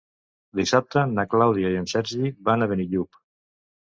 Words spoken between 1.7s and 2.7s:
i en Sergi van a